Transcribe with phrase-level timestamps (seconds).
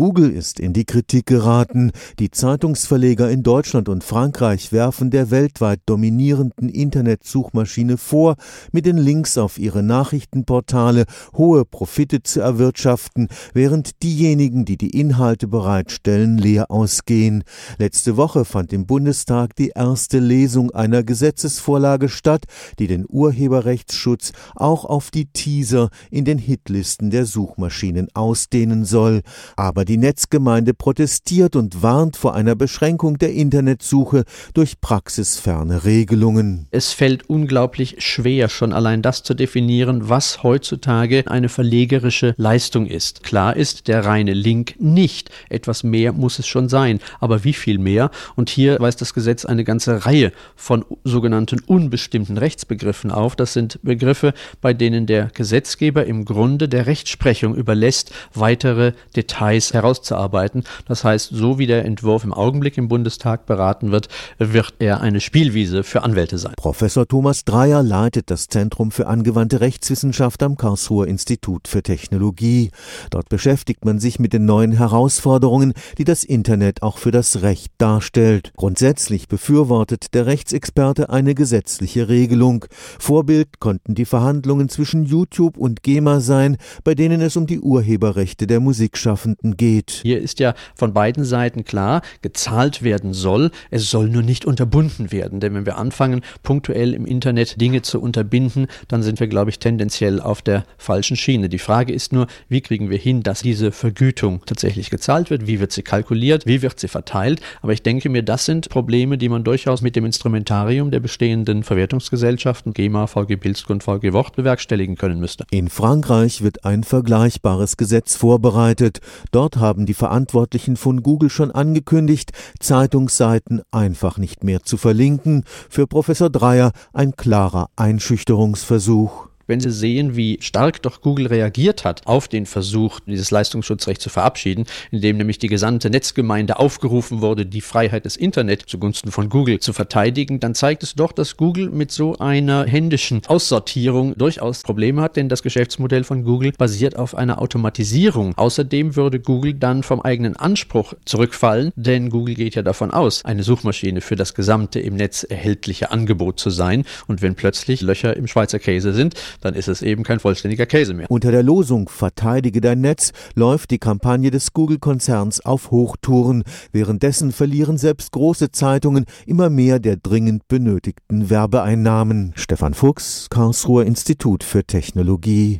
[0.00, 1.92] Google ist in die Kritik geraten.
[2.18, 8.36] Die Zeitungsverleger in Deutschland und Frankreich werfen der weltweit dominierenden Internetsuchmaschine vor,
[8.72, 11.04] mit den Links auf ihre Nachrichtenportale
[11.36, 17.44] hohe Profite zu erwirtschaften, während diejenigen, die die Inhalte bereitstellen, leer ausgehen.
[17.76, 22.44] Letzte Woche fand im Bundestag die erste Lesung einer Gesetzesvorlage statt,
[22.78, 29.20] die den Urheberrechtsschutz auch auf die Teaser in den Hitlisten der Suchmaschinen ausdehnen soll.
[29.56, 34.22] Aber die Netzgemeinde protestiert und warnt vor einer Beschränkung der Internetsuche
[34.54, 36.68] durch praxisferne Regelungen.
[36.70, 43.24] Es fällt unglaublich schwer, schon allein das zu definieren, was heutzutage eine verlegerische Leistung ist.
[43.24, 45.30] Klar ist der reine Link nicht.
[45.48, 47.00] Etwas mehr muss es schon sein.
[47.18, 48.12] Aber wie viel mehr?
[48.36, 53.34] Und hier weist das Gesetz eine ganze Reihe von sogenannten unbestimmten Rechtsbegriffen auf.
[53.34, 60.64] Das sind Begriffe, bei denen der Gesetzgeber im Grunde der Rechtsprechung überlässt, weitere Details herauszuarbeiten.
[60.86, 65.20] Das heißt, so wie der Entwurf im Augenblick im Bundestag beraten wird, wird er eine
[65.20, 66.54] Spielwiese für Anwälte sein.
[66.56, 72.70] Professor Thomas Dreyer leitet das Zentrum für angewandte Rechtswissenschaft am Karlsruher Institut für Technologie.
[73.10, 77.72] Dort beschäftigt man sich mit den neuen Herausforderungen, die das Internet auch für das Recht
[77.78, 78.52] darstellt.
[78.56, 82.66] Grundsätzlich befürwortet der Rechtsexperte eine gesetzliche Regelung.
[82.98, 88.46] Vorbild konnten die Verhandlungen zwischen YouTube und GEMA sein, bei denen es um die Urheberrechte
[88.46, 90.00] der Musikschaffenden geht.
[90.02, 95.12] Hier ist ja von beiden Seiten klar, gezahlt werden soll, es soll nur nicht unterbunden
[95.12, 95.38] werden.
[95.38, 99.58] Denn wenn wir anfangen, punktuell im Internet Dinge zu unterbinden, dann sind wir, glaube ich,
[99.58, 101.50] tendenziell auf der falschen Schiene.
[101.50, 105.60] Die Frage ist nur, wie kriegen wir hin, dass diese Vergütung tatsächlich gezahlt wird, wie
[105.60, 107.42] wird sie kalkuliert, wie wird sie verteilt.
[107.60, 111.64] Aber ich denke mir, das sind Probleme, die man durchaus mit dem Instrumentarium der bestehenden
[111.64, 115.44] Verwertungsgesellschaften GEMA, VG Bildskund, VG Wort bewerkstelligen können müsste.
[115.50, 119.00] In Frankreich wird ein vergleichbares Gesetz vorbereitet.
[119.32, 125.44] Dort haben die Verantwortlichen von Google schon angekündigt, Zeitungsseiten einfach nicht mehr zu verlinken.
[125.68, 132.06] Für Professor Dreyer ein klarer Einschüchterungsversuch wenn Sie sehen, wie stark doch Google reagiert hat
[132.06, 137.60] auf den Versuch, dieses Leistungsschutzrecht zu verabschieden, indem nämlich die gesamte Netzgemeinde aufgerufen wurde, die
[137.60, 141.90] Freiheit des Internet zugunsten von Google zu verteidigen, dann zeigt es doch, dass Google mit
[141.90, 147.42] so einer händischen Aussortierung durchaus Probleme hat, denn das Geschäftsmodell von Google basiert auf einer
[147.42, 148.38] Automatisierung.
[148.38, 153.42] Außerdem würde Google dann vom eigenen Anspruch zurückfallen, denn Google geht ja davon aus, eine
[153.42, 156.84] Suchmaschine für das gesamte im Netz erhältliche Angebot zu sein.
[157.08, 160.94] Und wenn plötzlich Löcher im Schweizer Käse sind, dann ist es eben kein vollständiger Käse
[160.94, 161.10] mehr.
[161.10, 166.44] Unter der Losung Verteidige dein Netz läuft die Kampagne des Google-Konzerns auf Hochtouren.
[166.72, 172.32] Währenddessen verlieren selbst große Zeitungen immer mehr der dringend benötigten Werbeeinnahmen.
[172.36, 175.58] Stefan Fuchs, Karlsruher Institut für Technologie.